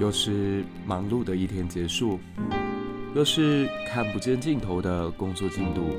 [0.00, 2.20] 又是忙碌的一天结束，
[3.16, 5.96] 又是看不见尽头的工作进度。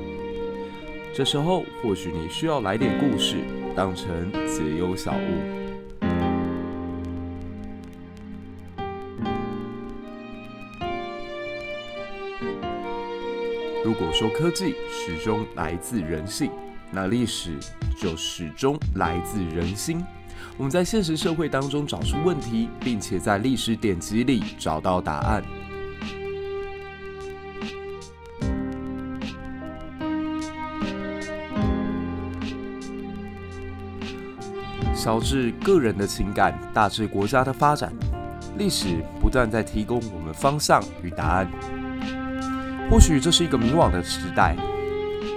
[1.14, 3.36] 这时候，或许你需要来点故事，
[3.76, 5.16] 当成解忧小物。
[13.84, 16.50] 如果说科技始终来自人性，
[16.90, 17.58] 那历史
[17.98, 20.02] 就始终来自人心。
[20.56, 25.42] 我们在现实社会当中找出问题，并且在历史典籍里找到答案。
[34.94, 37.90] 小至个人的情感，大至国家的发展，
[38.58, 41.50] 历史不断在提供我们方向与答案。
[42.90, 44.54] 或许这是一个迷惘的时代，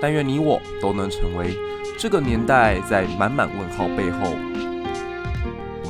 [0.02, 1.56] 但愿你我都能成为
[1.98, 4.36] 这个年代在满满问号背后。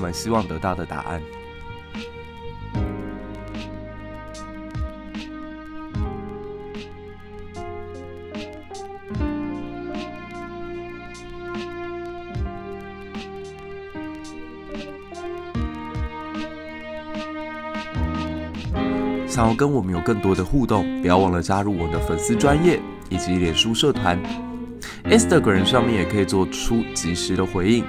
[0.04, 1.22] 我们希望得到的答案。
[19.26, 24.22] 想要跟我们有更多的互动，不要忘了加入我的粉丝专业以及脸书社团
[25.06, 27.86] ，Instagram 上面也可以做出及时的回应。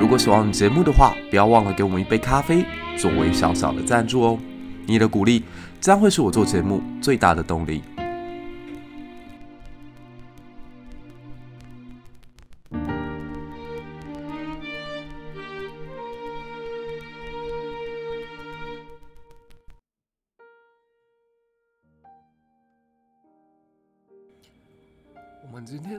[0.00, 2.64] 如果喜欢我们节目的话，不要忘了给我们一杯咖啡
[2.96, 4.38] 作为小小的赞助哦。
[4.86, 5.44] 你的鼓励
[5.80, 7.82] 将会是我做节目最大的动力。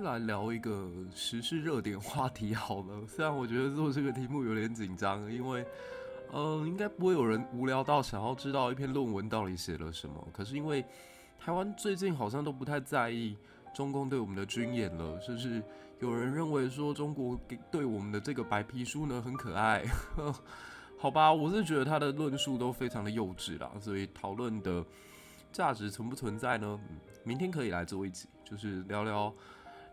[0.09, 5.61] 来聊一个时事热点话题好了， 虽然我觉得做这个题目有点紧张，因为，
[6.33, 10.27] 嗯、呃，应该不会有人无聊到想要知道一篇论文到底写了什么。
[10.33, 10.83] 可是因为
[11.37, 13.37] 台湾最近好像都不太在意
[13.73, 15.61] 中共对我们的军演了，就是
[15.99, 19.85] 有人认为说中国给对我们的这个白皮书呢很可爱，
[20.97, 24.83] 好吧，我是觉得他的论述都非常的幼稚啦，所以讨论的
[25.51, 26.79] 价值存不存在呢？
[27.23, 28.27] 明天可以来做一集。
[28.49, 29.31] 就是聊聊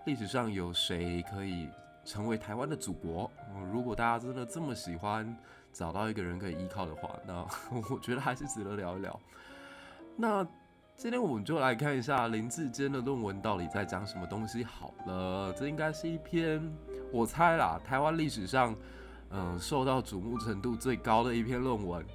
[0.06, 1.68] 历史上有谁可以
[2.04, 3.28] 成为台湾的祖国。
[3.72, 5.36] 如果大家真的这么喜欢
[5.72, 7.44] 找到一个人可以依靠的话，那
[7.90, 9.20] 我觉得还是值得聊一聊。
[10.16, 10.46] 那
[10.96, 15.52] 今天我们就来看一下林志坚的论文到底在讲什么东西好了。
[15.52, 16.62] 这应该是一篇
[17.12, 18.74] 我猜啦，台湾历史上
[19.30, 22.06] 嗯受到瞩目程度最高的一篇论文，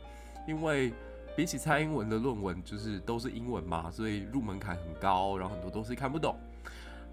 [0.48, 0.94] 因为。
[1.34, 6.36] 比起蔡英文的论文，就是都是英文嘛，所以入门槛很高，然后很多东西看不懂。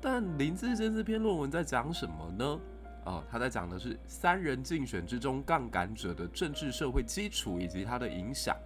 [0.00, 2.60] 但林志坚这篇论文在讲什么呢？
[3.04, 8.56] 啊、呃，他在讲的是三人竞选之中杠杆者的政治社会基础以及它的影响。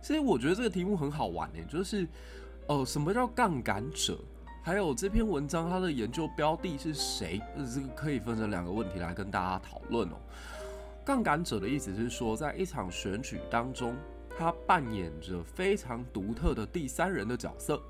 [0.00, 2.08] 所以我觉得这个题目很好玩诶，就是
[2.66, 4.18] 呃，什么叫杠杆者？
[4.64, 7.40] 还有这篇文章它的研究标的是谁？
[7.74, 10.16] 这个可以分成两个问题来跟大家讨论哦。
[11.04, 13.96] 杠杆者的意思是说，在一场选举当中，
[14.38, 17.82] 他扮演着非常独特的第三人的角色。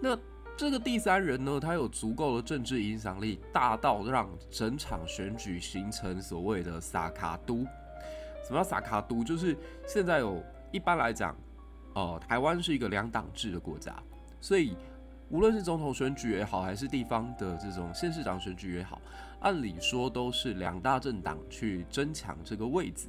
[0.00, 0.18] 那
[0.62, 7.66] 这个第三人呢，他有足够的政治影响力，大到让整场选举形成所谓的萨卡都。
[8.46, 9.24] 什么叫萨卡都？
[9.24, 9.58] 就是
[9.88, 10.40] 现在有
[10.70, 11.36] 一般来讲，
[11.94, 13.92] 呃，台湾是一个两党制的国家，
[14.40, 14.76] 所以
[15.30, 19.02] 无论是总统选举也好，还是地方的这种县市长选举也好。
[19.40, 23.08] 按理说都是两大政党去争抢这个位置，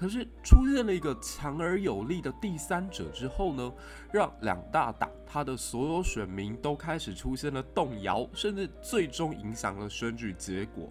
[0.00, 3.70] 可是出现了一个强而有力的第三者之后呢，
[4.10, 10.88] 让两大党他的所有选民都开始出现了动摇，甚至最终影响了选举结果。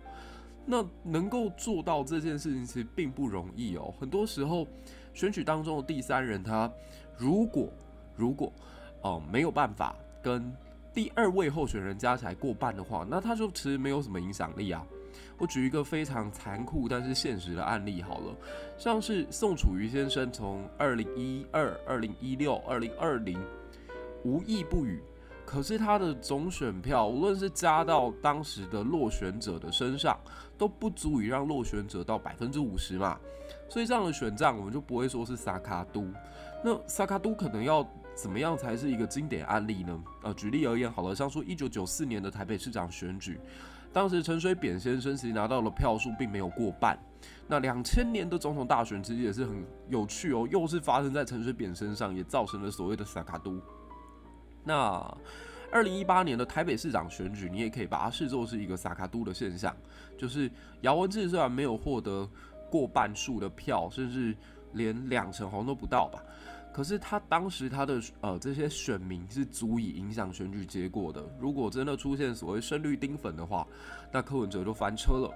[0.63, 3.91] 那能够做到这件事情其实并不容易哦。
[3.99, 4.67] 很多时候，
[5.15, 6.71] 选举当中的第三人他
[7.17, 7.67] 如果
[8.15, 8.53] 如果
[9.01, 10.53] 哦、没有办法跟
[10.93, 14.85] 第二位候选人加起来过半的话，那他就其实没有什么影响力啊。
[15.39, 18.35] 我举一个非常残酷但是现实的案例好了，
[18.77, 23.41] 像是宋楚瑜先生从二零一二、二零一六、二零二零
[24.23, 25.01] 无意不语，
[25.45, 30.19] 可是他的总选票无论是加到当时的落选者的身上，
[30.57, 33.17] 都不足以让落选者到百分之五十嘛。
[33.69, 36.05] 所以这样的选战我们就不会说是萨卡都。
[36.61, 37.89] 那萨卡都可能要。
[38.21, 39.97] 怎么样才是一个经典案例呢？
[40.23, 43.39] 呃，举例而言，好了，像说一九九四年的台北市长选举，
[43.93, 46.99] 当时陈水扁先生其实拿到了票数，并没有过半。
[47.47, 53.57] 那两千年的总统大选其实也是很有趣哦，又是发生在陈水扁身上，也造成了所谓的萨卡都。
[54.65, 55.17] 那
[55.71, 59.73] 二零一八年的台北市长选举，你也可以把它视作是一个萨卡都的现象，
[60.17, 60.51] 就是
[60.81, 62.29] 姚文智虽然没有获得
[62.69, 64.35] 过半数的票，甚至
[64.73, 66.21] 连两成好像都不到吧。
[66.79, 71.21] 可是他当时他的呃这些选民是足以影响选举结果的。
[71.37, 73.67] 如果真的出现所谓深绿丁粉的话，
[74.13, 75.29] 那柯文哲就翻车了。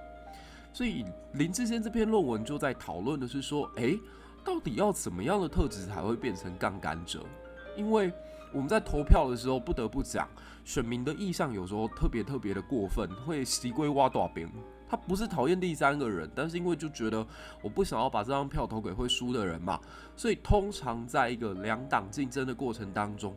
[0.72, 1.04] 所以
[1.34, 4.00] 林志坚这篇论文就在讨论的是说，诶，
[4.42, 7.22] 到底要怎么样的特质才会变成杠杆者？
[7.76, 8.10] 因为
[8.50, 10.26] 我们在投票的时候，不得不讲，
[10.64, 14.50] 选民的意向有时候特别特别的过分，会西归挖大边。
[14.88, 17.26] 他不是讨厌第三个人，但是因为就觉得
[17.62, 19.80] 我不想要把这张票投给会输的人嘛，
[20.14, 23.34] 所以通常在一个两党竞争的过程当中，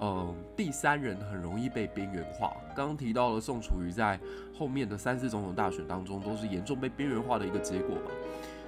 [0.00, 2.52] 嗯，第三人很容易被边缘化。
[2.74, 4.20] 刚刚提到了宋楚瑜在
[4.56, 8.10] 后面的三次总统大选当中，都是严重被边缘化的一个结果嘛。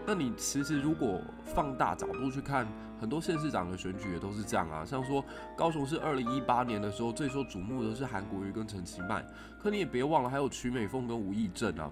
[0.06, 2.66] 那你其实如果放大角度去看，
[3.00, 4.84] 很多县市长的选举也都是这样啊。
[4.84, 5.24] 像说
[5.56, 9.24] 高雄市二零一八年的时候，最受瞩目的是韩国瑜跟陈其迈，
[9.60, 11.90] 可你也别忘了还有曲美凤跟吴益政啊。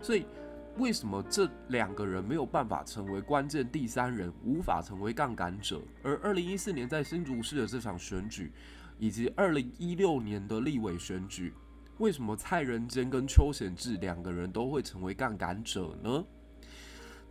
[0.00, 0.26] 所以
[0.78, 5.80] 为什么这两个人没有办法成为关键第三人，无法成为杠杆者？
[6.02, 8.52] 而二零一四年在新竹市的这场选举，
[8.98, 11.54] 以及二零一六年的立委选举，
[11.98, 16.24] 为什么蔡仁坚跟邱显智两个人都会成为杠杆者呢？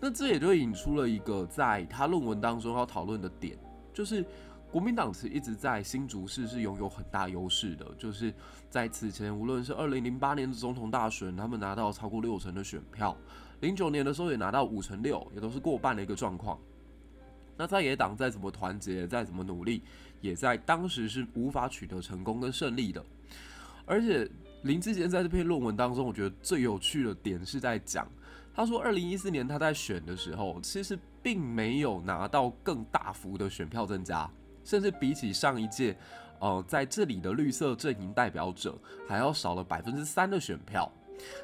[0.05, 3.57] 那这也就引出了一个在他论文当中要讨论的点，
[3.91, 4.23] 就是
[4.71, 8.31] 国民党其实一直在新竹市是拥有很大优势的，就是
[8.69, 13.17] 在此前无论是二零零八年的总统大选，他们拿到超过六成的选票，
[13.61, 16.59] 零九年的时候也拿到五成六，也都是过半的一个状况。
[17.57, 19.81] 那在野党再怎么团结，再怎么努力，
[20.21, 23.03] 也在当时是无法取得成功跟胜利的。
[23.87, 24.29] 而且
[24.61, 28.07] 林志坚在这篇论文当中，我觉得最有趣的点是在讲。
[28.55, 34.29] 他说，二零一四年他在选的时候，其实并没有拿到更大幅的选票增加，
[34.63, 35.97] 甚至比起上一届，
[36.39, 40.89] 呃，在这里的绿色阵营代表者还要少了百分之三的选票，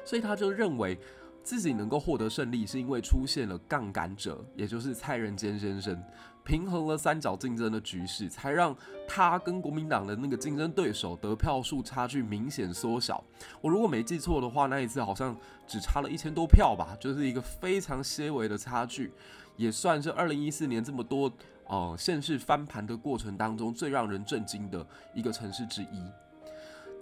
[0.06, 0.98] 所以他就认为
[1.42, 6.02] 自己能够获得胜利，是因为出现了杠杆者，也就是蔡仁坚先生。
[6.44, 13.22] 平衡了三角竞争的局势，才让他跟国民党的那个竞争对手得票数差距明显缩小。
[13.60, 15.36] 我如果没记错的话，那一次好像
[15.68, 19.12] 只差了一千多票吧，就是一个非常些微的差距，
[19.56, 21.32] 也算是二零一四年这么多
[21.66, 24.84] 呃县市翻盘的过程当中最让人震惊的
[25.14, 26.02] 一个城市之一。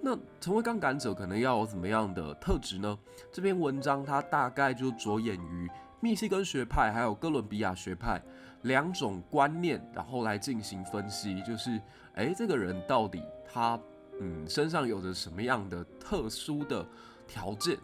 [0.01, 2.99] 那成为杠杆者可能要有怎么样的特质呢？
[3.31, 5.69] 这篇文章它大概就着眼于
[6.01, 8.21] 密西根学派还有哥伦比亚学派。
[8.65, 11.81] 两种观念，然后来进行分析，就是，
[12.17, 13.81] 诶，这个人到底他，
[14.21, 16.87] 嗯，身上有着什么样的特殊的
[17.27, 17.79] 条件？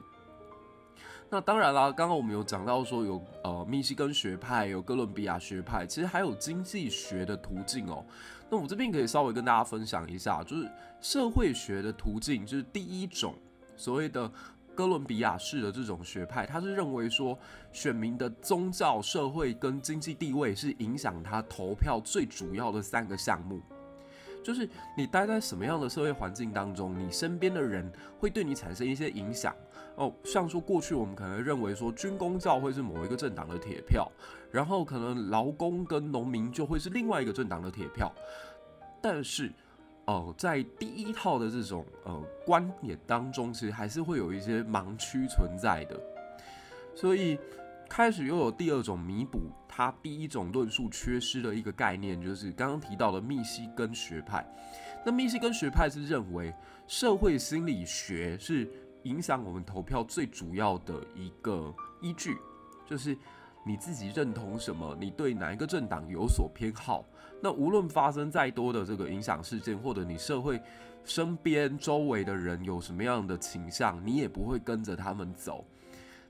[1.28, 8.04] 那当然啦，刚刚我们有讲到说有呃密西根学派，有哥伦比亚学派，其实还有经济学的途径哦。
[8.48, 10.70] 那我这边可以稍微跟大家分享一下，就是
[11.00, 13.34] 社会学的途径，就是第一种
[13.76, 14.30] 所谓的。
[14.76, 17.38] 哥伦比亚式的这种学派，他是认为说，
[17.72, 23.58] 选民的宗教、社会跟经济地位是影响他投票最主要的三个项目。
[24.44, 27.90] 就是你待在什么样的社会环境当中，你身边的人
[28.20, 29.56] 会对你产生一些影响。
[29.96, 34.10] 哦，像说过去我们可能认为说，军公教会是某一个政党的铁票，
[34.50, 38.10] 然后可能劳工跟农民就会是另外一个政党的铁票，
[39.02, 39.52] 但是。
[40.08, 46.00] 哦、在第一套的这种呃观点当中，其实还是会有一些盲区存在的，
[46.94, 47.36] 所以
[47.88, 54.46] 开始又有第二种弥补它第一种论述缺失的一个概念，就是刚刚提到的密西根学派。
[55.04, 56.54] 那密西根学派是认为
[56.86, 58.70] 社会心理学是
[59.06, 62.36] 影响我们投票最主要的一个依据，
[62.84, 63.16] 就是。
[63.68, 64.96] 你自己认同什么？
[65.00, 67.04] 你对哪一个政党有所偏好？
[67.42, 70.62] 那无论发生再多的这个影响事件，或者你社会
[71.04, 75.64] 身边周围的人有什么样的倾向，你也不会跟着他们走。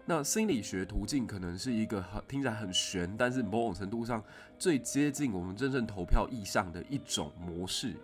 [0.07, 4.25] 那心理学途径可能是一个很听起来很玄，但是某种程度上
[4.59, 7.95] 最接近我们真正投票意向的一种模式。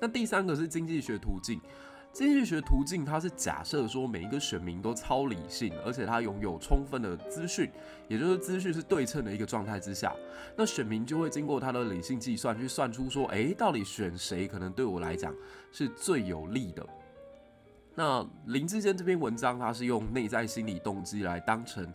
[0.00, 1.60] 那第三个是经济学途径。
[2.12, 7.70] 经济学途径，它是假设说每一个选民都超理性，而且他拥有充分的资讯，
[8.06, 10.14] 也就是资讯是对称的一个状态之下，
[10.54, 15.34] 那选民就会经过他的理性计算去算出说，诶，到底选谁可能对我来讲
[15.72, 16.86] 是最有利的。
[17.94, 21.86] 那林志坚这篇文章，它是用内在心理动机来当成、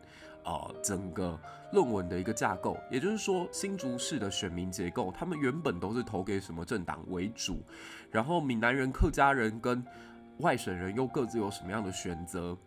[0.47, 1.37] 呃、整个
[1.73, 7.61] 论文的一个架构，也就是说新竹市的选民结构，他们原本都是投给什么政党为主，
[8.09, 9.83] 然后闽南人、客家人跟
[10.37, 12.57] 外省人又各自有什么样的选择？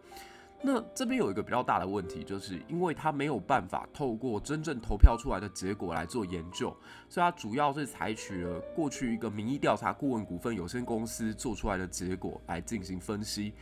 [0.63, 6.77] 那这边有一个比较大的问题，就是因为他没有办法透过真正投票出来的结果来做研究，
[7.09, 13.55] 所以他主要是采取了过去一个民意调查顾问股份有限公司做出来的结果来进行分析。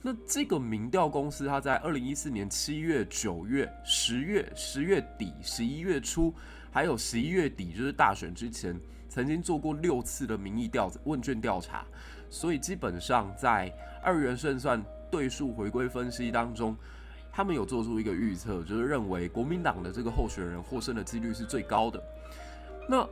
[0.00, 6.32] 那这个民调公司，它在二零一四年七月、九月、十月、十月底、十一月初，
[6.70, 8.78] 还有十一月底就是大选之前，
[9.08, 11.84] 曾经做过六次的民意调问卷调查，
[12.30, 16.76] 所以基本上在二元胜算对数回归分析当中，
[17.32, 22.00] 他们有做出一个预测，就是认为国民党的这个候选人获胜的几率是最高的。
[22.88, 23.04] 那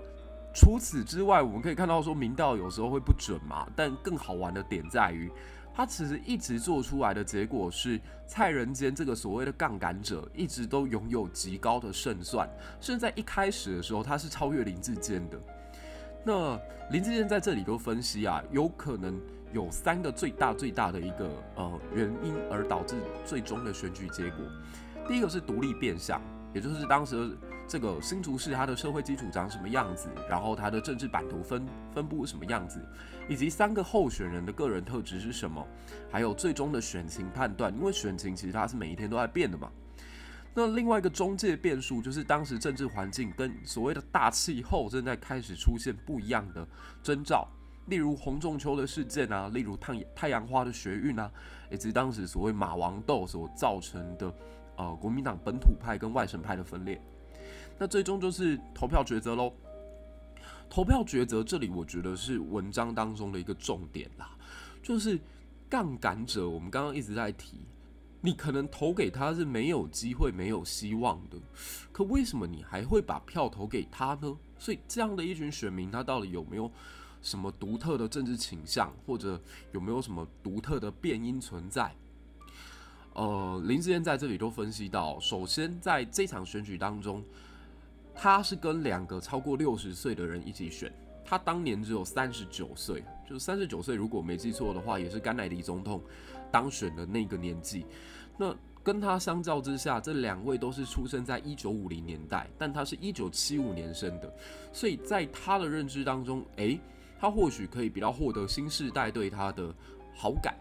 [0.54, 5.28] 除此之外，我们可以看到说民调有时候会不准嘛，但更好玩的点在于。
[5.76, 12.48] 他其实一直做出来的结果是，蔡仁坚这个所谓的杠杆者，一直都拥有极高的胜算，
[12.80, 15.38] 甚至在一开始的时候，他是超越林志坚的。
[16.24, 16.58] 那
[16.90, 19.20] 林志坚在这里都分析啊，有可能
[19.52, 24.38] 有三个最大最大的一个呃原因，而导致最终的选举结果。
[25.06, 26.18] 第一个是独立变相，
[26.54, 27.36] 也就是当时。
[27.68, 32.80] 这个新竹市它的社会基础长什么样子，然后它的政治版图分分布什么样子，
[33.28, 35.66] 以及三个候选人的个人特质是什么，
[36.10, 39.70] 还有最终的选情判断，因为选情其实它是每一天都在变的嘛。
[40.54, 46.66] 那另外一个中介变数就是当时政治环境跟所谓的大气候正在开始出现不一样的
[47.02, 47.46] 征兆，
[47.86, 51.30] 例如洪仲秋的事件啊，例如太太阳花的学运啊，
[51.70, 54.32] 以及当时所谓马王斗所造成的
[54.76, 56.98] 呃国民党本土派跟外省派的分裂。
[57.78, 59.52] 那最终就是投票抉择喽。
[60.68, 64.36] 投票抉择这里，我觉得是文章当中的一个重点啦，
[64.82, 65.18] 就是
[65.70, 66.48] 杠杆者。
[66.48, 67.60] 我们刚刚一直在提，
[68.20, 71.38] 你可能投给他是没有机会、没有希望的，
[71.92, 74.36] 可为什么你还会把票投给他呢？
[74.58, 76.68] 所以这样的一群选民，他到底有没有
[77.22, 79.40] 什么独特的政治倾向，或者
[79.70, 81.94] 有没有什么独特的变因存在？
[83.12, 87.22] 呃，林志坚在这里都分析到，首先在这场选举当中。
[88.16, 90.90] 他是跟两个超过六十岁的人一起选，
[91.22, 96.02] 他当年只有三十九岁，就是三十九岁，如果没记错的话，也是甘乃迪总统
[96.50, 97.84] 当选的那个年纪。
[98.38, 104.34] 那跟他相较之下，这两位都是出生在一九五零年代，但他是一九七五年生的，
[104.72, 106.80] 所以在他的认知当中，诶，
[107.20, 109.74] 他或许可以比较获得新世代对他的
[110.14, 110.54] 好感，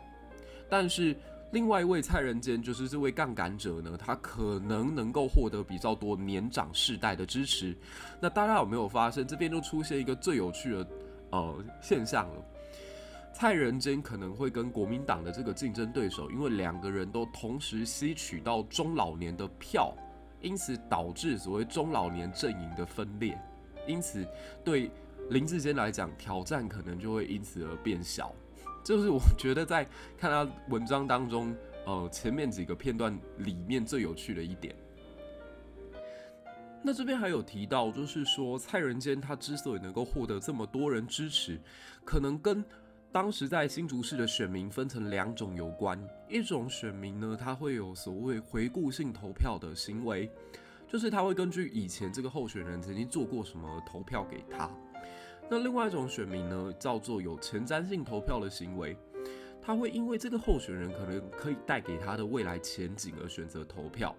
[0.70, 1.16] 但是。
[1.56, 7.74] 另外一位蔡仁坚，就是这位杠杆者呢，他可能能够获得比较多年长世代的支持。
[8.20, 10.88] 那大家有没有发现，这边就出现一个最有趣的
[11.30, 12.44] 呃现象了？
[13.34, 19.96] 蔡仁坚可能会跟国民党的这个竞争对手，因为两个人都同时吸取到中老年的票，
[20.42, 23.42] 因此导致所谓中老年阵营的分裂。
[23.88, 24.28] 因此，
[24.62, 24.92] 对
[25.30, 28.36] 林志坚来讲，挑战可能就会因此而变小。
[28.86, 29.84] 就是我觉得在
[30.16, 31.56] 看他文章当中，
[31.88, 34.76] 呃，前面几个片段里面最有趣的一点。
[36.84, 41.60] 那这边还有提到，就是说蔡仁坚他之所以能够获得这么多人支持，
[42.04, 42.64] 可能跟
[43.12, 46.00] 当时在新竹市的选民分成两种有关。
[46.30, 50.30] 一种选民呢，他会有所谓回顾性投票的行为，
[50.88, 54.70] 就是他会根据以前这个候选人曾经做过什么投票给他。
[55.50, 58.98] 那另外一种选民呢，叫做有前瞻性投票的行为，
[59.62, 64.16] 他会因为这个候选人可能可以带给他的未来前景而选择投票。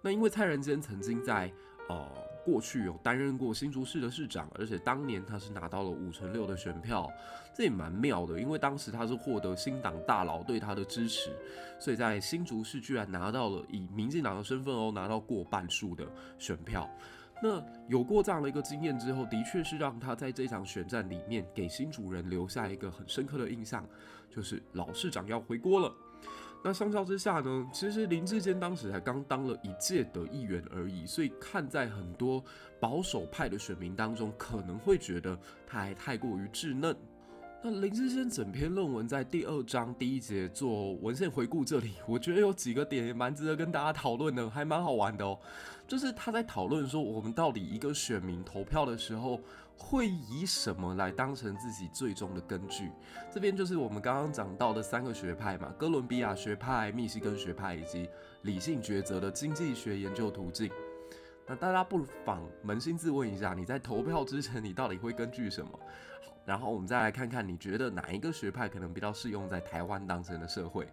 [0.00, 1.50] 那因为蔡仁坚曾经在
[1.88, 2.08] 呃
[2.44, 7.10] 过去有担任过新竹市的市长，而且当年他是拿到了五成六的选票，
[7.56, 11.30] 这也蛮妙的，因为当时他是获得新党大佬对他的支持，
[11.80, 16.06] 所以在新竹市居然拿到了以民进党的身份哦拿到过半数的
[16.38, 16.88] 选票。
[17.46, 23.86] 那有过这样的一个经验之后，的确是让他在这场选战里面给新主人留下一个很深刻的印象，
[24.30, 25.94] 就是老市长要回锅了。
[26.64, 32.42] 那相较之下呢，其实林志坚当时才刚当了一届的议员而已，所以看在很多
[32.80, 36.96] 保守派的选民当中，可能会觉得他还太过于稚嫩。
[37.62, 45.38] 那林志坚整篇论文在第二章第一节做文献回顾，这里我觉得有几个点也蛮值得跟大家讨论的，还蛮好玩的哦。
[45.86, 49.40] 就是他在讨论说，我们到底一个选民投票的时候，
[49.76, 52.90] 会以什么来当成自己最终的根据？
[53.30, 58.08] 这边就是我们刚刚讲到的三个学派嘛，哥伦比亚学派、密西根学派以及
[58.42, 60.70] 理性抉择的经济学研究途径。
[61.46, 65.70] 那大家不妨扪心自问一下，你在投票之前，你到底会根据什么？
[66.22, 70.88] 好然后我们再来看看，你觉得哪一个学派可能比较适用在台湾当前的社会？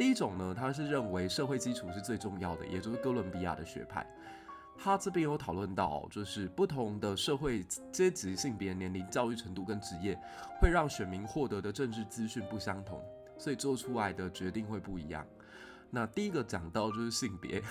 [0.00, 4.06] 第一种呢，他是认为社会基础是最重要的，也就是哥伦比亚的学派。
[4.78, 10.18] 他这边有讨论到，就是不同的社会阶级、性别、年龄、教育程度跟职业，
[10.58, 12.98] 会让选民获得的政治资讯不相同，
[13.36, 15.22] 所以做出来的决定会不一样。
[15.90, 17.62] 那第一个讲到就是性别，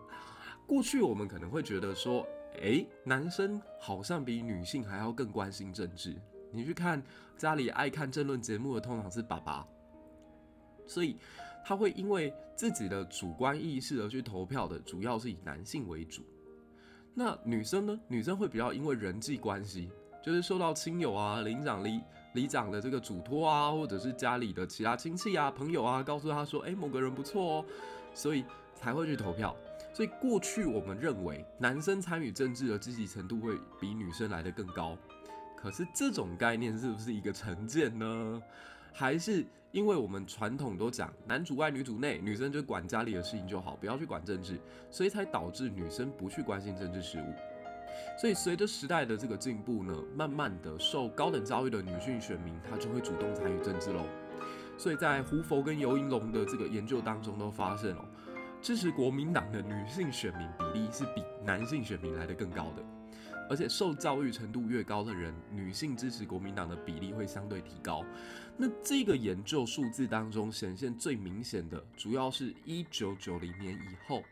[0.68, 2.26] 过去我们可能会觉得说，
[2.60, 6.14] 诶，男生好像比女性还要更关心政治。
[6.52, 7.02] 你去看
[7.38, 9.66] 家里爱看政论节目的，通常是爸爸，
[10.86, 11.16] 所以
[11.70, 16.20] 他会因为自己的主观意识而去投票的，主要是以男性为主。
[17.14, 18.00] 那女生呢？
[18.08, 19.88] 女生会比较因为人际关系，
[20.20, 22.00] 就是受到亲友啊、领长、里
[22.34, 27.64] 里长的这个嘱托啊，或者是家里的其他亲戚啊、朋友啊，告诉他说，哎，某个人不错哦，
[28.14, 29.54] 所以才会去投票。
[29.94, 34.98] 所以过去我们认为男生参与政治的积极程度会比女生来得更高，
[35.56, 38.42] 可是这种概念是不是一个成见呢？
[38.92, 44.58] 还是因为我们传统都讲男主外女主内，女生就管家里的事情就好，不要去管政治，
[44.90, 47.32] 所以才导致女生不去关心政治事务。
[48.20, 54.04] 所以随着时代的这个进步呢，慢慢的受高等教育的女性选民，她就会主动参与政治喽。
[54.78, 58.04] 所以在胡佛跟尤银龙的这个研究当中都发现哦，
[58.62, 62.82] 支持国民党的女性选民比例是比男性选民来的更高的。
[63.50, 68.04] 而且受教育程度越高的人，女性支持国民党的比例会相对提高。
[68.56, 74.22] 那这个研究数字当中显现最明显的，主要是一九九零年以后。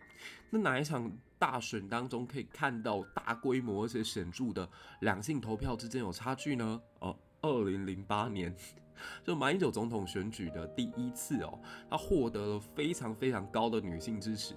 [0.50, 4.68] 那哪一场大选当中可以看到大规模而且显著的
[5.00, 6.80] 两性投票之间有差距呢？
[7.00, 8.54] 哦，二零零八年，
[9.24, 11.58] 就马英九总统选举的第一次哦，
[11.90, 14.54] 他获得了非常非常高的女性支持。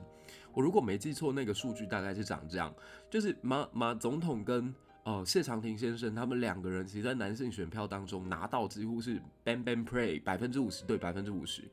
[0.53, 2.74] 我如果没记错，那个数据大概是长这样，
[3.10, 11.63] 就是马马总统跟呃谢长廷先生他们两个人，其实在男性选票当中拿到几乎是 ban ban pray 百分之五十对百分之五十，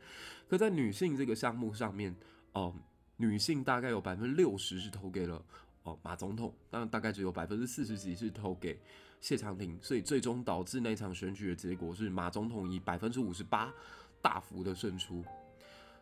[0.48, 2.14] 可在女性这个项目上面，
[2.52, 2.74] 哦、呃，
[3.16, 5.42] 女性大概有百分之六十是投给了
[5.84, 8.78] 哦、马总统，但大概只有百分之四十几是投给
[9.20, 13.72] 谢长廷，所以最终导致那场选举的结果是马总统以百分之五十八
[14.20, 15.24] 大幅的胜出。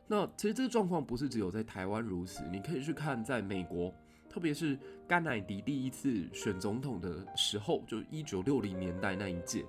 [0.07, 3.93] 那其实这个状况不是只有在台湾如此，你可以去看在美国，
[4.29, 9.65] 特别是甘乃迪第一次选总统的时候，就一九六零年代那一届。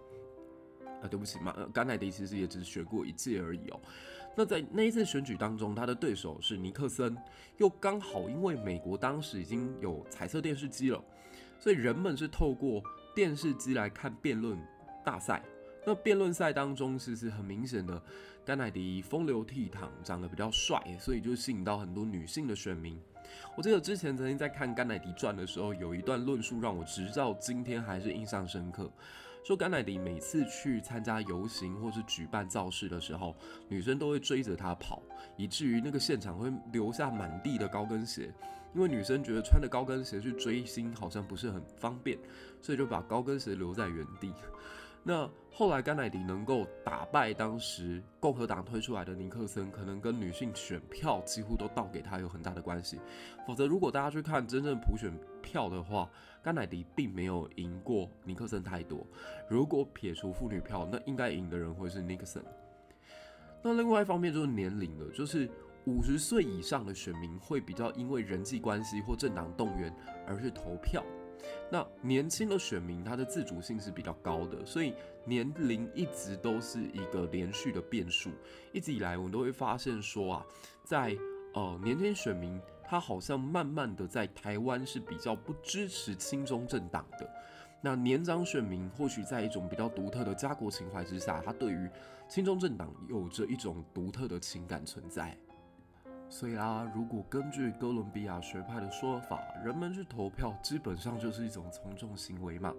[1.02, 3.80] 啊，对不起嘛，甘乃迪其实也只选过一届而已哦。
[4.36, 7.16] 那在那一次选举当中，他的对手是尼克森，
[7.58, 11.04] 又刚好因为美国当时已经有彩色电视机了，
[11.60, 12.82] 所以人们是透过
[13.16, 14.58] 电视机来看辩论
[15.04, 15.44] 大赛。
[15.88, 18.04] 那辩论赛当中，其实很明显的，
[18.44, 23.00] 甘乃迪风流倜傥，长得比较帅，所以就吸引到很多女性的选民。
[23.56, 28.92] 我记得之前曾经在看甘乃迪传的时候，有一段论述让我直到今天还是印象深刻。
[29.46, 33.34] 说甘乃迪每次去参加游行或是举办造势的时候，
[33.70, 35.02] 女生都会追着他跑，
[35.38, 38.30] 以至于那个现场会留下满地的高跟鞋，
[38.76, 42.20] 因为女生觉得穿着高跟鞋去追星好像不是很方便，
[42.62, 44.34] 所以就把高跟鞋留在原地。
[45.08, 53.00] 那后来甘乃迪能够打败当时共和党推出来的尼克森，可能跟女性选票几乎都倒给他有很大的关系。
[53.48, 56.12] 否则，如果大家去看真正普选票的话，
[56.44, 59.08] 甘乃迪并没有赢过尼克森太多。
[59.50, 62.44] 如果撇除妇女票，那应该赢的人会是尼克森。
[63.64, 65.50] 那另外一方面就是年龄了，就是
[65.86, 69.96] 五十岁以上的选民会比较因为人际关系或政党动员
[70.28, 71.02] 而去投票。
[71.70, 74.94] 那年轻的选民，他的自主性是比较高的，所以
[75.26, 78.32] 年龄一直都是一个连续的变数。
[78.72, 80.46] 一直以来，我们都会发现说啊，
[80.84, 81.18] 在
[81.54, 87.30] 呃年轻选民，他好像慢慢的在台湾是比较不支持亲中政党的。
[87.80, 91.90] 那年长选民或许在一种比较独特的家国情怀之下，他对于
[92.28, 95.38] 亲中政党有着一种独特的情感存在。
[96.30, 102.74] 所以啦，如果根据哥伦比亚学派的说法，人们去投票基本上就是一种从众行为嘛。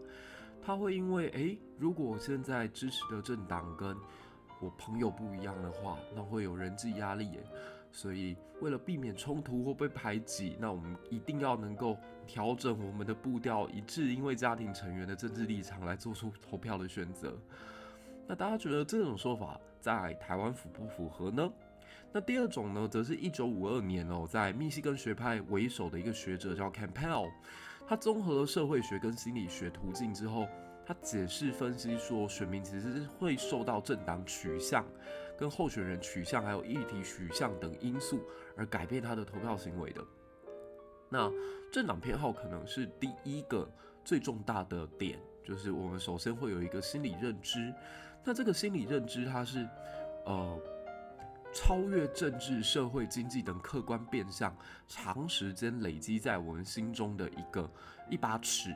[0.62, 3.96] 他会因为，诶，如果我现在支持的政党跟
[4.60, 7.42] 我朋友不一样的话，那会有人际压力耶。
[7.90, 17.34] 所以为了避免冲突或被排挤，那我们一定要能够调整我们的步调，一致因为家庭成员的政治立场来做出投票的选择。
[18.26, 21.50] 那大家觉得这种说法在台湾符不符合呢？
[22.10, 27.30] 那第二种呢，则是一九五二年哦，在密西根学派为首的一个学者叫 Campbell，
[27.86, 30.48] 他综合了社会学跟心理学途径之后，
[30.86, 34.82] 他解释分析说，选民其实是会受到政党取向、
[35.36, 38.22] 跟候选人取向还有议题取向等因素
[38.56, 40.02] 而改变他的投票行为的。
[41.10, 41.30] 那
[41.70, 43.70] 政党偏好可能是第一个
[44.02, 47.72] 最重大的点，就是我们首先会有一个心理认知。
[48.24, 49.68] 那这个心理认知，它是
[50.24, 50.58] 呃。
[51.52, 54.54] 超越政治、社会、经济等客观变相，
[54.86, 57.70] 长时间累积在我们心中的一个
[58.10, 58.74] 一把尺。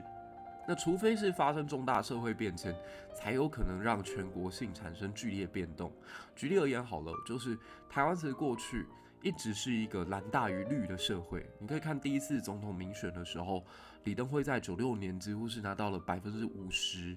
[0.67, 2.75] 那除非是发生重大社会变迁，
[3.15, 5.93] 才有可能让全国性产生剧烈变动。
[6.37, 7.59] 举例而言，好了，就是
[7.91, 8.87] 台湾其实过去
[9.23, 11.45] 一直是一个蓝大于绿的社会。
[11.59, 13.65] 你可以看第一次总统民选的时候，
[14.05, 17.17] 李登辉在九六年几乎是拿到了百分之五十。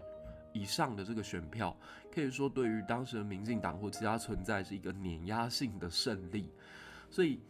[0.56, 1.76] 以上的这个选票，
[2.10, 6.50] 可以说对于当时的民进党或其他存在是一个碾压性的胜利。
[7.12, 7.42] 所以，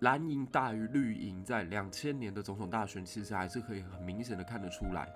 [0.00, 5.08] 蓝营大于绿营，在两千年的总统大选，其实还是可以很明显的看得出来。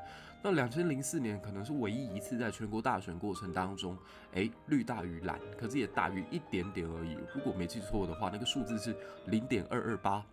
[0.42, 3.96] 那两千零四年可能是唯一一次在全国大选过程当中，
[4.32, 7.16] 诶，绿大于蓝，可是也大于一点点而已。
[7.34, 10.24] 如果没记错的话，那个数字是零点二二八。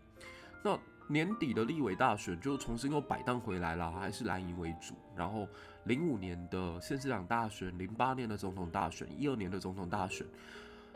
[0.63, 4.95] 那年底的立委大选就重新又摆荡回来了，还是蓝营为主。
[5.15, 5.47] 然后
[5.83, 10.25] 零五年的县市长大选，零八年的总统大选，一二年的总统大选，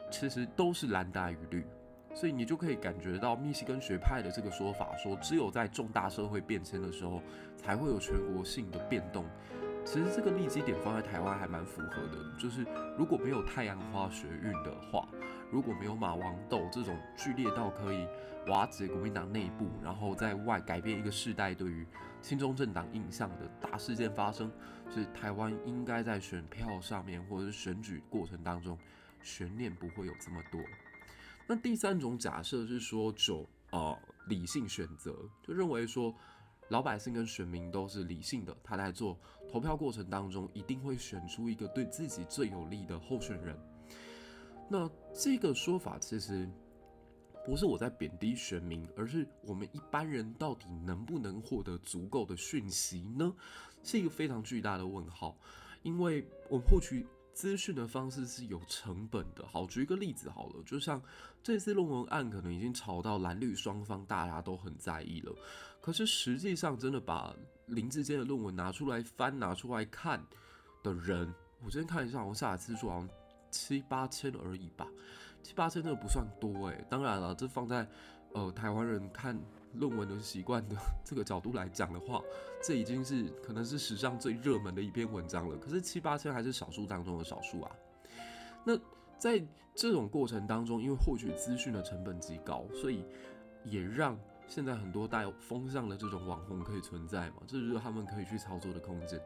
[0.10, 1.66] 其实都是蓝大于绿。
[2.14, 7.22] 所以你就可以感觉到密西根学派的这个说法，说只有在重大社会变迁的时候，
[7.58, 9.26] 才会有全国性的变动。
[9.84, 12.66] 其实这个立基点放在台湾还蛮符合的，就是
[12.98, 15.06] 如果没有太阳花学运的话，
[15.52, 18.08] 如果没有马王斗这种剧烈到可以
[18.48, 21.86] 瓦解国民党内部，然后在外改变一个世代对于
[22.22, 24.52] 亲中政党印象的大事件发生，
[24.90, 28.78] 所以台湾应该在选票上面或者是选举过程当中，
[29.22, 30.60] 悬念不会有这么多。
[31.48, 36.14] 那第三种假设是说，就呃理性选择，就认为说
[36.70, 43.56] 老百姓跟选民都是理性的，他在做投票过程当中一定会选出一个对自己最有利的候选人。
[44.70, 46.50] 那这个说法其实
[47.46, 53.34] 不是我在贬低选民，而是我们一般人到底能不能获得足够的讯息呢？
[53.84, 55.38] 是一个非常巨大的问号，
[55.84, 57.06] 因为我们获取。
[57.36, 59.46] 资讯的方式是有成本的。
[59.46, 61.04] 好，举一个例子好了，就像
[61.44, 65.36] 这次论文案可能已经吵到蓝绿双方大家都很在意了，
[65.82, 70.26] 可是实际上真的把林志坚的论文拿出来翻、拿出来看
[70.82, 71.28] 的人，
[71.62, 73.10] 我今天看一下，我下载次数好像
[73.56, 74.88] 七八千而已吧，
[75.42, 76.86] 七八千真的不算多诶。
[76.90, 77.88] 当然了，这放在
[78.34, 79.40] 呃台湾人看。
[79.78, 82.22] 论文的习惯的这个角度来讲的话，
[82.64, 85.58] 这已经是可能是史上最热门的一篇文章了。
[85.58, 87.70] 可是七八千还是少数当中的少数啊。
[88.64, 88.80] 那
[89.18, 93.04] 在这种过程当中，因为获取资讯的成本极高，所以
[93.66, 99.20] 也让现在很多带有风向的这种网红可以存在嘛，这就是他们可以去操作的空间。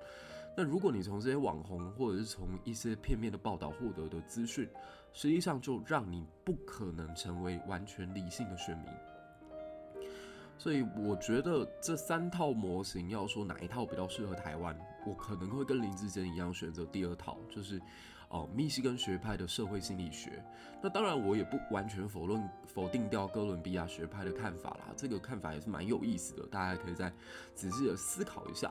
[0.61, 4.67] 那如果你从这些网红或者是从一些片面的报道获得的资讯，
[5.13, 8.87] 实际上就让你不可能成为完全理性的选民。
[10.57, 17.81] 所以我觉得这三套模型，要说哪一套比较适合台湾，我可能会跟林志坚一样选择第二套，就是
[18.27, 20.43] 哦密西根学派的社会心理学。
[20.83, 27.09] 那当然我也不完全否认否定掉哥伦比亚学派的看法啦，这个看法也是蛮有意思的，大家可以再
[27.55, 28.69] 仔细的思考一下。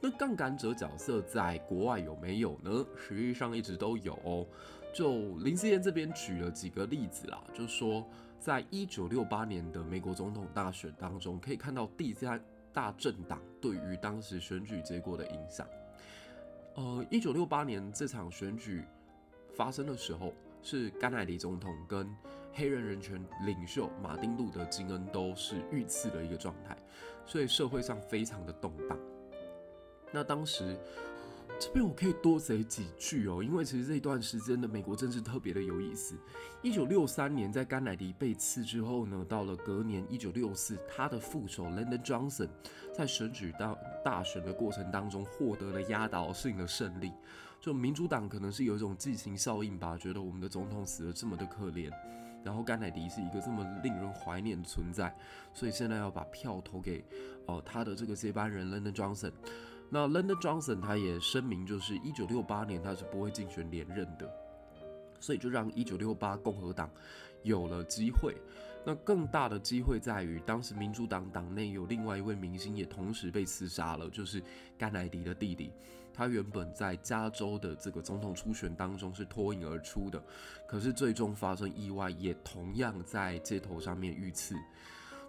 [0.00, 2.84] 那杠杆者角色在国外有没有呢？
[2.96, 4.46] 实际上一直都有哦。
[4.94, 8.04] 就林智坚这边举了几个例子啦，就说。
[8.40, 12.40] 在一九六八年的美国总统大选当中，可以看到第三
[12.72, 15.66] 大政党对于当时选举结果的影响。
[16.76, 18.84] 呃，一九六八年这场选举
[19.56, 20.32] 发生的时候，
[20.62, 22.08] 是甘乃迪总统跟
[22.52, 26.76] 黑人人权领袖马丁路德金恩都是遇刺的一个状态，
[27.26, 28.96] 所以社会上非常的动荡。
[30.12, 30.76] 那当时。
[31.60, 36.14] 这边我可以多嘴几句哦，因为其实这一段时间的美国政治特别的有意思。
[36.62, 42.48] 一九六三年，在甘乃迪被刺之后呢，到了隔年一九六四，他的副手 Lyndon Johnson
[42.94, 47.10] 在选举大大选的过程当中获得了压倒性的胜利。
[47.60, 51.90] 就民主党可能是有一种寄情效应吧，觉得我们的总统死了这么的可怜，
[52.44, 55.12] 然后甘乃迪是一个这么令人怀念的存在，
[55.52, 57.04] 所以现在要把票投给、
[57.46, 59.32] 呃、他的这个接班人 Lyndon Johnson。
[59.90, 64.30] 那 Lyndon Johnson 他也声明，就是一九六八年他是不会竞选连任的，
[65.18, 66.90] 所以就让一九六八共和党
[67.42, 68.36] 有了机会。
[68.84, 74.42] 那更大的机会在于，当时民主党党内有另外一位明星也同时被刺杀了，就是
[74.78, 75.72] 甘乃迪的弟弟。
[76.14, 80.20] 他原本在加州的这个总统初选当中是脱颖而出的，
[80.66, 84.56] 可是最终发生意外，也同样在街头上面遇刺。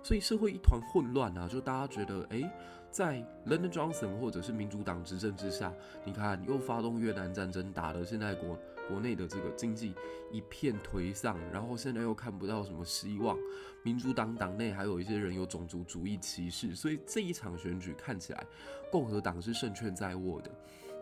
[0.01, 2.49] 所以社会一团混乱啊，就大家觉得，诶，
[2.91, 5.71] 在 Lyndon Johnson 或者是民主党执政之下，
[6.03, 9.93] 你看又发动越南战争，打得现在国国内的这个经济
[10.31, 13.37] 一片颓丧，然后现在又看不到什么希望，
[13.83, 18.43] 民主党党内还有一些人有种族主义歧视，所以这一场选举看起来
[18.91, 20.49] 共和党是胜券在握的。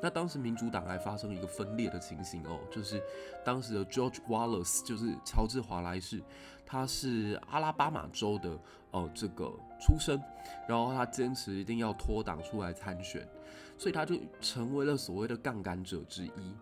[0.01, 3.01] 那当时民主党还发生一个分裂的情形哦，就是
[3.43, 6.21] 当时的 George Wallace，就是乔治华莱士，
[6.65, 8.59] 他是阿拉巴马州的
[8.91, 10.21] 呃这个出身，
[10.67, 13.27] 然后他坚持一定要脱党出来参选，
[13.75, 16.55] 所以他就成为了所谓的杠杆者之一。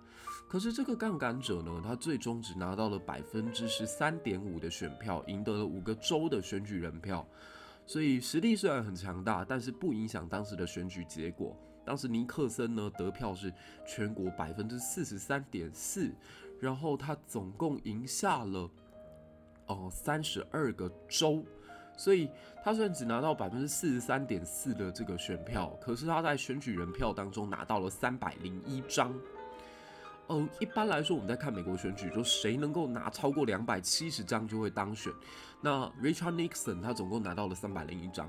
[0.47, 7.27] 可是这个杠杆者呢，他最终只拿到了百分之十三点五的选票，赢得了五个州的选举人票，
[7.85, 11.53] 所以实力虽然很强大，但是不影响当时的选举结果。
[11.85, 13.53] 当时尼克森呢得票是
[13.85, 16.11] 全国百分之四十三点四，
[16.59, 18.69] 然后他总共赢下了
[19.67, 21.43] 哦三十二个州，
[21.95, 22.29] 所以
[22.63, 29.13] 他虽然只拿到百分之四十三点四的这个选票，可是他在选举人票当中拿到了三百零一张。
[30.27, 35.13] 呃，一般来说，我们在看美国选举，就谁能够拿超过两百七十张就会当选。
[35.61, 38.27] 那 Richard Nixon 他总共拿到了三百零一张，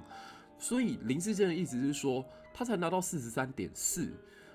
[0.58, 2.22] 所以林志健的意思是说，
[2.58, 4.10] 他才拿到四十三点四，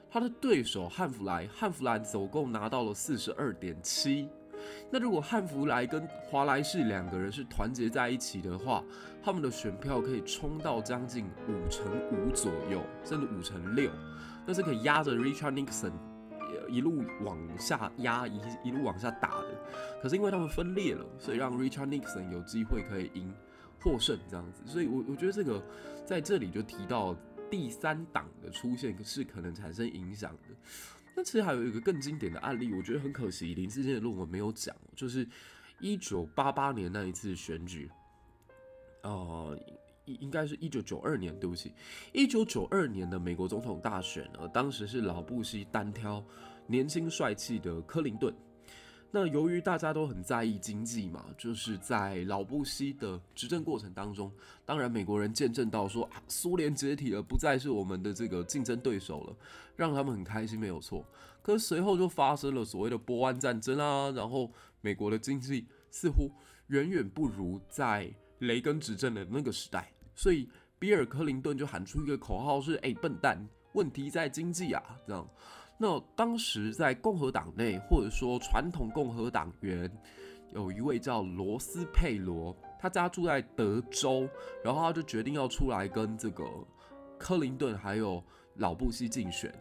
[0.09, 4.27] 他的对手汉弗莱，汉弗莱总共拿到了四十二点七。
[4.89, 8.83] 那如果汉弗莱跟华莱士两个人是团结在一起的话，
[9.21, 13.91] 他们的选票可以冲到将近五成五左右，甚至五成六，
[14.47, 15.91] 那是可以压着 Richard Nixon。
[16.67, 19.47] 一路往下压，一一路往下打的，
[20.01, 23.31] 可是因为他们分裂了，所以让 Richard Nixon 有机会可以赢
[23.79, 25.61] 获胜这样子，所以我我觉得这个
[26.05, 27.13] 在这里就提到
[27.51, 30.55] 第三党的出现是可能产生影响的。
[31.15, 35.27] 那其实还有一个更经典的案例，我觉得很可惜林志坚的论文没有讲，就是
[35.79, 37.91] 一九八八年那一次选举，
[39.03, 39.55] 呃。
[40.19, 41.71] 应该是一九九二年，对不起，
[42.11, 46.21] 一九九二年的美国总统大选呢，当时是老布希单挑
[46.65, 48.33] 年轻帅气的克林顿。
[49.13, 54.31] 那由于大家都很在意经济嘛，就是在老布希的执政过程当中，
[54.65, 59.35] 当然美国人见证到说啊，苏联解体了，不再是我们的这个竞争对手了，
[59.75, 61.05] 让他们很开心，没有错。
[61.41, 66.31] 可随后就发生了所谓的波湾战争啊，然后美国的经济似乎
[66.67, 69.91] 远远不如在雷根执政的那个时代。
[70.15, 70.47] 所以，
[70.79, 75.27] 比尔·克林顿就喊出一个口号是：“哎，笨蛋，问题在经济啊！”这样。
[75.81, 79.91] 那当时在共和党内，或者说传统共和党员，
[80.53, 84.29] 有一位叫罗斯佩罗，他家住在德州，
[84.63, 86.45] 然后他就决定要出来跟这个
[87.17, 88.23] 克林顿还有。
[88.55, 89.51] 老布希竞选，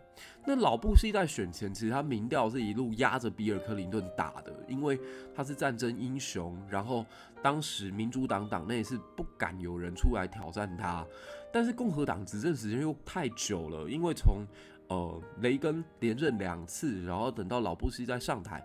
[0.45, 5.01] 那老布希在选前其实他民调是一路压着比尔·克林顿打的，因为
[5.33, 7.07] 他是战争英雄，然后
[7.41, 11.07] 当时民主党党内是不敢有人出来挑战他，
[11.53, 14.45] 但是共和党执政时间又太久了，因为从
[14.91, 18.63] 呃雷根连任两次，然后等到老布希再上台，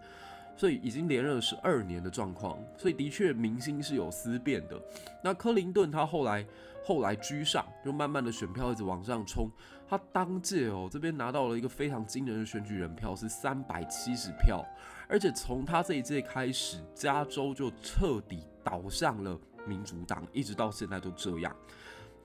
[0.56, 4.80] 所以已经连任了十二年的状况，所以的确民心是有思变的。
[5.24, 6.46] 那克林顿他后来。
[6.88, 9.50] 后来居上，就慢慢的选票一直往上冲。
[9.90, 14.64] 他当届哦，这边拿到了一个非常惊人的选举人票，是三百七十票。
[15.08, 19.36] 而且从他这一届开始，加州就彻底倒向了
[19.66, 21.56] 民主党，一直到现在都这样。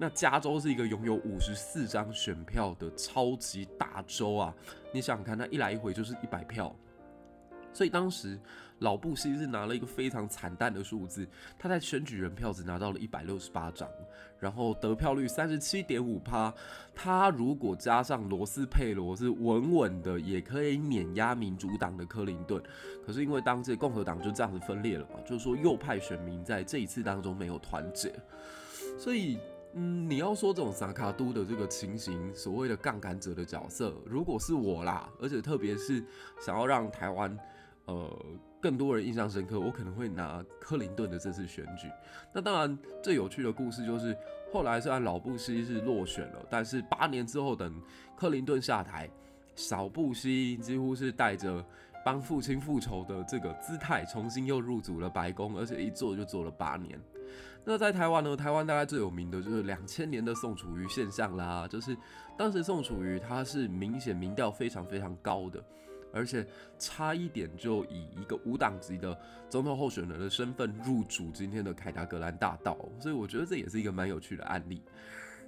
[0.03, 4.55] 那加州是一个拥有五十四张选票的超级大州啊！
[4.95, 6.75] 你想想看，他一来一回就是一百票。
[7.71, 8.41] 所以当时
[8.79, 13.87] 老布希是拿了一个非常惨淡的数字，他在选举人票只拿到了一百六十八张，
[14.39, 16.53] 然后得票率三十七点五趴。
[16.95, 22.61] 他如果加上罗斯佩罗，是稳稳的，也可以碾压民主党的克林顿。
[23.07, 28.11] 可是因为当届共和党就这样子分裂了嘛，就是说右派选民在这一次当中没有团结，
[28.99, 29.39] 所以
[29.75, 36.05] 嗯，你要说这种萨卡都的这个情形，所谓的杠杆者的角色，如果是我啦，而且特别是
[36.41, 37.39] 想要让台湾。
[37.87, 38.09] 呃，
[38.61, 41.89] 更多人印象深刻，我可能会拿克林顿的这次选举。
[42.33, 44.17] 那当然，最有趣的故事就是
[44.53, 47.83] 后来虽然老布希是落选了，但是八年之后等
[48.17, 49.11] 克林顿下台，
[49.57, 51.65] 小布希几乎是带着
[52.05, 57.01] 帮父亲复仇的这个姿态，重新又入主了白宫，而且一做就做了八年。
[57.64, 58.37] 那在台湾呢？
[58.37, 61.97] 台湾大概最有名的就是两千年的宋楚瑜现象啦，就是
[62.37, 65.62] 当时宋楚瑜他是明显民调非常非常高的。
[66.12, 66.45] 而且
[66.77, 69.16] 差一点就以一个无党籍的
[69.49, 74.83] 总统候选人的身份入主今天的凯达格兰大道，所以我觉得这也是一个蛮有趣的案例。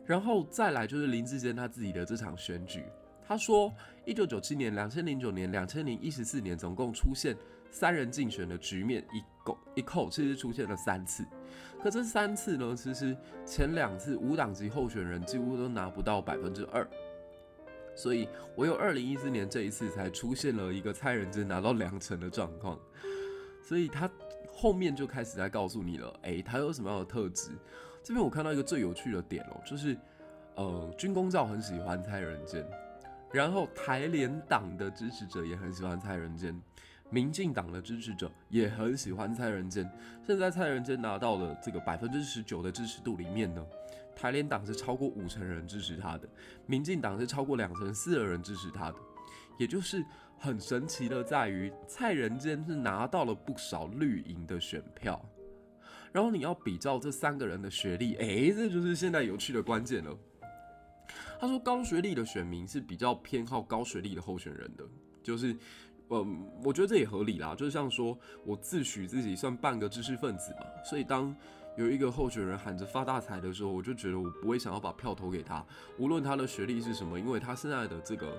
[0.07, 2.85] 然后再来就是林志坚他自己的这场选举，
[3.27, 7.37] 他说一九九七年、两千零九年、两千零一十四年总共出现
[7.73, 11.27] 三人竞选的局面，一共一口其实出现了三次。
[11.83, 16.87] 可这三次呢，其实前两次无党籍候选人几乎都拿不到百分之二。
[17.95, 22.79] 所以，唯有二零一四年这一次才出现了一个蔡仁真拿到两成的状况，
[23.63, 24.09] 所以他
[24.51, 27.51] 后面就开始在告诉你了，哎、欸，他有什么样的特质？
[28.03, 29.95] 这边我看到一个最有趣的点哦，就是，
[30.55, 32.67] 呃，军公教很喜欢蔡仁真，
[33.31, 36.59] 然后台联党的支持者也很喜欢蔡仁真，
[37.13, 39.89] 民进党的支持者也很喜欢蔡仁坚，
[40.27, 43.65] 现在蔡仁坚拿到了这个百分之十九的支持度里面呢。
[44.15, 46.29] 台联党是超过五成人支持他的，
[46.67, 48.97] 民进党是超过两成四的人支持他的，
[49.59, 50.05] 也就是
[50.39, 55.23] 很神奇的在于蔡仁坚是拿到了不少绿营的选票，
[56.13, 60.17] 然后你要比较这三个人的学历，诶，这就是现在有趣的关键了。
[61.41, 64.85] 他说高学历的选民是比较偏好高学历的候选人的，
[65.23, 65.55] 就是。
[66.13, 67.55] 嗯，我觉得这也合理啦。
[67.55, 71.35] 就是像说我自诩自己算半个知识分子嘛，所以当
[71.77, 75.65] 有一个候选人喊着发大财的时候，我就觉得我不会想要把票投给他，
[75.99, 78.37] 无论他的学历是什么，因为他现在的这个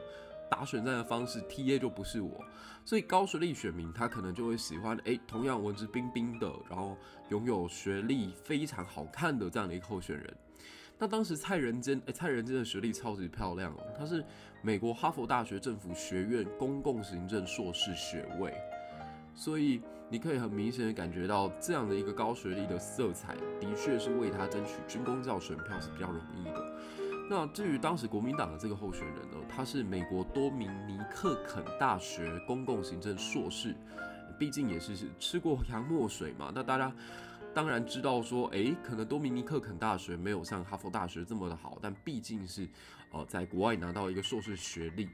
[0.51, 2.45] 打选战的方式，TA 就不是我，
[2.85, 6.95] 所以高学历选民他可能就会喜欢，诶，同样文质彬彬的，然后
[7.29, 10.37] 拥有学历非常好看的这样的一个候选人。
[10.97, 14.23] 那当时蔡仁坚，诶，蔡仁坚的学历超级漂亮哦，他是
[14.61, 18.53] 美国哈佛大学政府学院公共行政硕士学位。
[19.35, 26.73] 所以你可以很明显的感觉到，这样的一个高学历的色彩，的确是为他争取军公教选票是比较容易的。
[27.29, 33.75] 那至于当时国民党的这个候选人呢，他是美国多明尼克肯大学公共行政硕士，
[34.37, 36.51] 毕竟也是吃过洋墨水嘛。
[36.53, 36.93] 那大家
[37.53, 42.67] 当然知道说，诶，可能多明尼克肯大学没有像哈佛大学这么的好，但毕竟是
[43.11, 45.07] 呃在国外拿到一个硕士学历。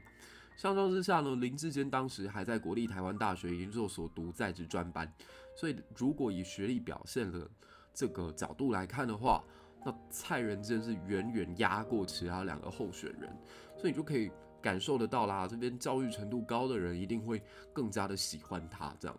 [0.56, 5.10] 相较之下呢，林志坚当时还在国立台湾大学研究所读在职专班，
[5.54, 7.48] 所以如果以学历表现的
[7.92, 9.44] 这个角度来看的话，
[9.84, 13.30] 那蔡仁坚是远远压过其他两个候选人，
[13.76, 19.16] 所以你就可以感受得到啦，这边教育程度高的人一定会更加的喜欢他这样。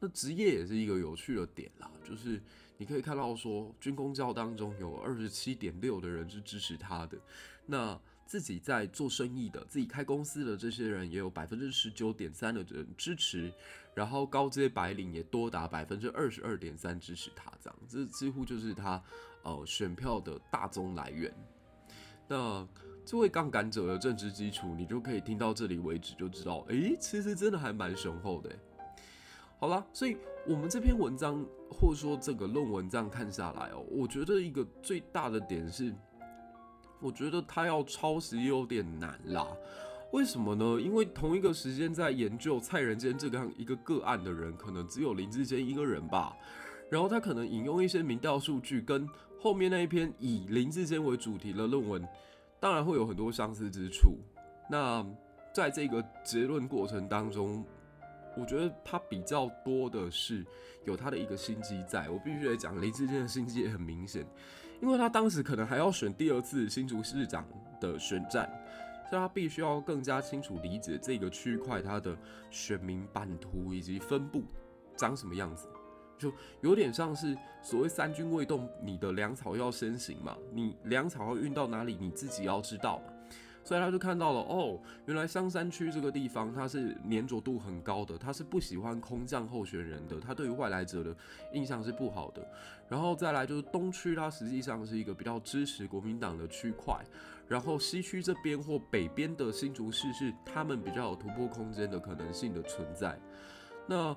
[0.00, 2.40] 那职业也是一个有趣的点啦，就是
[2.78, 7.18] 你可以看到说，军公教当中有二十七点六的人是支持他的，
[7.66, 8.00] 那。
[8.28, 13.52] 自己在做生意的、自己开公司的这些人，也有百分之十九点三的人支持，
[13.94, 19.00] 然后高阶白领也多达百分之二十二点三支持他，这样，这几乎就是他
[19.44, 21.32] 呃选票的大宗来源。
[22.26, 22.66] 那
[23.04, 28.50] 这位杠杆者的政治基础，你就可以听到这里为止，就知道，诶，其实真的还蛮雄厚的。
[29.58, 30.16] 好啦，所以
[30.46, 35.94] 我们这篇文章或者说这个论文这样看下来哦，我觉得一个最大的点是。
[36.98, 39.46] 我觉得他要抄袭有点难啦，
[40.12, 40.80] 为什么呢？
[40.80, 46.34] 因为同一个时间在研究蔡仁坚这个样一个个案的人，可能只有林志坚一个人吧。
[46.90, 49.06] 然后他可能引用一些民调数据，跟
[49.38, 52.08] 后面那一篇以林志坚为主题的论文，
[52.58, 54.16] 当然会有很多相似之处。
[54.70, 55.06] 那
[55.52, 57.62] 在这个结论过程当中，
[58.36, 60.44] 我觉得他比较多的是
[60.84, 62.08] 有他的一个心机在。
[62.10, 64.26] 我必须得讲，林志坚的心机也很明显。
[64.80, 67.48] 因为他当时可能还要选第二次新竹市长
[67.80, 68.46] 的选战，
[69.08, 72.14] 所以他必须要更加清楚理解这个区块它的
[72.50, 74.42] 选民版图以及分布
[74.94, 75.66] 长什么样子，
[76.18, 83.00] 就有点像是所谓三军未动，你的粮草要先行嘛，你粮草要运到哪里，你自己要知道。
[83.66, 91.12] 所以他就看到了哦，原来香山区这个地方它是黏着度很高的，他是不喜欢空降候选人的，他对于外来者的
[91.52, 92.48] 印象是不好的。
[92.88, 96.96] 然后再来就是东区，它实际上是一个比较支持国民党的区块。
[97.48, 103.18] 然后西区这边或北边的新竹市是他们比较有突破空间的可能性的存在。
[103.88, 104.16] 那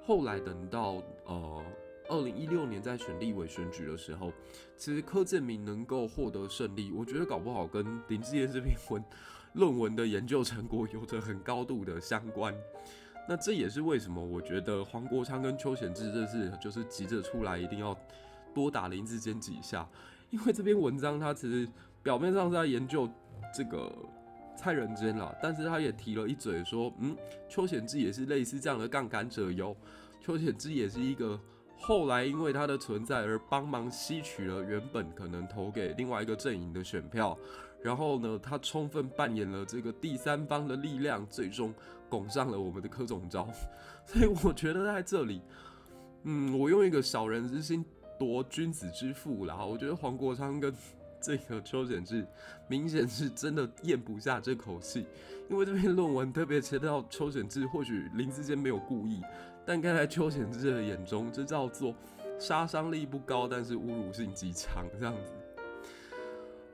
[0.00, 1.62] 后来等到呃。
[2.08, 4.32] 二零一六年在选立委选举的时候，
[4.76, 9.04] 其实柯建铭能够获得胜利，我觉得搞不好跟林智坚这篇文
[9.52, 12.54] 论文的研究成果有着很高度的相关。
[13.28, 17.94] 那这也是为什么我觉得黄国昌跟邱显志这次就是急着出来，一定要
[18.54, 19.86] 多打林志坚几下，
[20.30, 21.68] 因为这篇文章他其实
[22.02, 23.06] 表面上是在研究
[23.54, 23.94] 这个
[24.56, 27.14] 蔡仁坚啦，但是他也提了一嘴说，嗯，
[27.50, 29.76] 邱显志也是类似这样的杠杆者哟，
[30.22, 31.38] 邱显志也是一个。
[31.80, 37.38] 后来因为他的存在而帮忙吸取了原本可能投给另外一个阵营的选票，
[37.80, 41.72] 然后呢，他充分扮演了这个第三方的力量，最终
[42.08, 43.48] 拱上了我们的柯总召。
[44.04, 45.40] 所以我觉得在这里，
[46.24, 47.84] 嗯，我用一个小人之心
[48.18, 49.64] 夺君子之腹啦。
[49.64, 50.74] 我觉得黄国昌跟
[51.20, 52.26] 这个邱显志
[52.68, 55.06] 明显是真的咽不下这口气，
[55.48, 59.22] 因为这篇论文特别提到邱显志，或许林志坚没有故意。
[59.68, 61.94] 但看在邱显智的眼中，这叫做
[62.38, 65.32] 杀伤力不高，但是侮辱性极强这样子。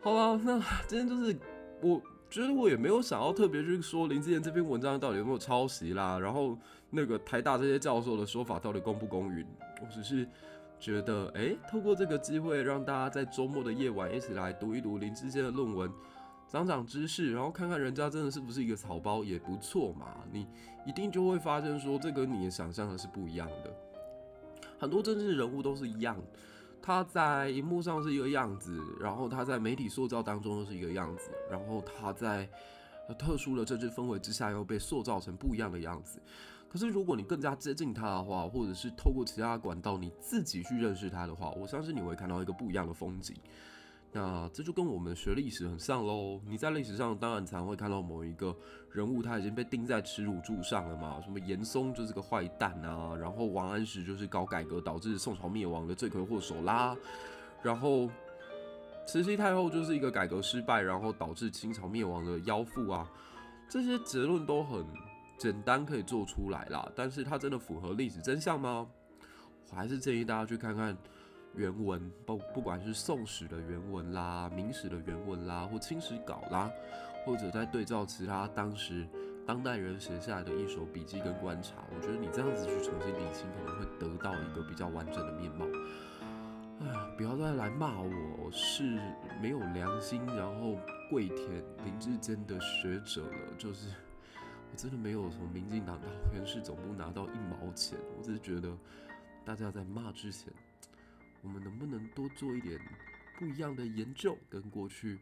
[0.00, 1.36] 好了，那今天就是
[1.82, 6.56] 我觉得我也没有想要特别去说林智坚这篇文章到底有没有抄袭啦，然后
[6.88, 9.44] 那个台大这些教授的说法到底公不公允。
[9.82, 10.24] 我只是
[10.78, 15.90] 觉得，哎、透过这个机会，让大家在周末的夜晚一起来读一读林志坚的论文。
[16.48, 20.24] 长长知识，然后看看人家真的是不是一个草包也不错嘛。
[20.30, 20.46] 你
[20.86, 23.74] 一定就会发现说，这跟你想象的是不一样的。
[24.78, 26.16] 很多政治人物都是一样，
[26.80, 32.48] 他在荧幕上是一个样子，然后他在媒体塑造当中又是一个样子，然后他在
[33.18, 36.20] 特殊的政治氛围之下又被塑造成不一样的样子。
[36.68, 43.34] 可是如果你更加接近他的话，或者是透过其他管道你自己去认识他的话，我相信你会看到一个不一样的风景。
[44.16, 46.40] 那这就跟我们学历史很像喽。
[46.46, 48.56] 你在历史上当然常会看到某一个
[48.92, 56.96] 人物他已经被钉在耻辱柱上了嘛，什么严嵩就是个坏蛋啊，然后王安石就是搞改革导致宋朝灭亡的罪魁祸首啦，
[57.60, 58.08] 然后
[59.04, 63.10] 慈禧太后就是一个改革失败，然后导致清朝灭亡的妖妇啊。
[63.68, 64.86] 这些结论都很
[65.36, 68.86] 简单可以做出来啦，但是它真的符合历史真相吗？
[69.70, 70.96] 我还是建议大家去看看。
[71.56, 76.70] 原文不不管是宋史的原文啦、明史的原文啦，或清史稿啦，
[77.24, 79.06] 或者在对照其他当时
[79.46, 85.64] 当代人写下来的一手笔记跟观察，我觉得你这样子去重新理清，可能会得到一个比较完整的面貌。
[86.80, 88.98] 哎，不要再来骂我是
[89.40, 90.76] 没有良心，然后
[91.08, 93.54] 跪舔林志坚的学者了。
[93.56, 93.88] 就是
[94.72, 98.76] 我真的没有从民进党到原市总部拿到一毛钱，我只是觉得
[99.44, 100.52] 大家在骂之前。
[101.44, 102.80] 我们能不能多做一点
[103.38, 105.20] 不一样的研究，跟过去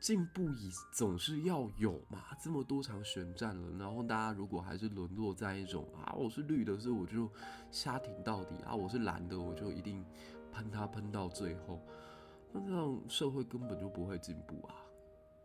[0.00, 0.48] 进步
[0.92, 2.36] 总是要有嘛？
[2.42, 7.30] 这么多场选战了，然后大家如果还是沦落在一种啊，我是绿的，所以我就
[7.70, 10.04] 瞎挺到底啊，我是蓝的，我就一定
[10.50, 11.80] 喷他喷到最后，
[12.52, 14.74] 那这样社会根本就不会进步啊，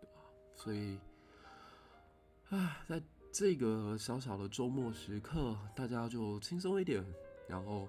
[0.01, 0.21] 对吧？
[0.55, 0.97] 所以，
[2.49, 7.05] 啊，在这个小小的周末时刻，大家就轻松一点，
[7.47, 7.87] 然后。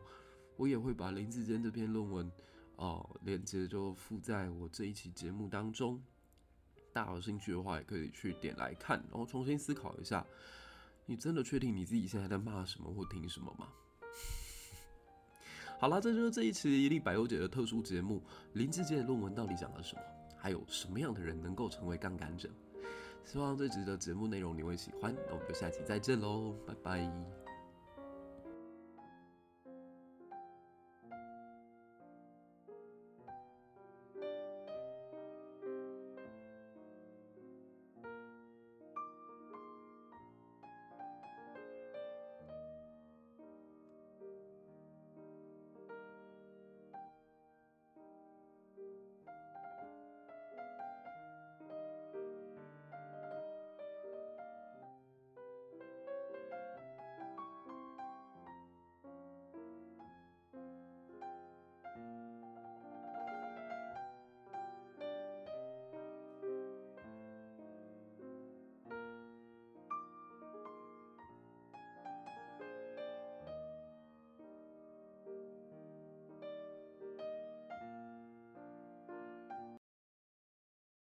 [0.57, 2.31] 我也会把林志坚这篇论文，
[2.77, 6.03] 哦，链接就附在我这一期节目当中。
[6.93, 10.27] 大家有兴趣的话，也可以去点来看，然后重新思考一下：
[11.05, 13.69] 你真的确定你自己现在在骂什么或听什么吗？
[15.79, 18.23] 好了，这就是这一期一粒百忧解的特殊节目。
[18.55, 20.03] 林志坚的论文到底讲了什么？
[20.39, 22.49] 还有什么样的人能够成为杠杆者？
[23.27, 25.15] 希望这集的节目内容你会喜欢。
[25.27, 27.46] 那我们就下期再见喽，拜拜。